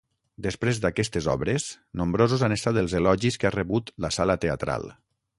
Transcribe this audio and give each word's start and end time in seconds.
Després 0.43 0.77
d'aquestes 0.85 1.25
obres, 1.33 1.65
nombrosos 2.01 2.45
han 2.47 2.55
estat 2.55 2.79
els 2.83 2.95
elogis 3.01 3.37
que 3.43 3.49
ha 3.51 3.55
rebut 3.57 3.93
la 4.07 4.11
sala 4.19 4.37
teatral. 4.47 4.89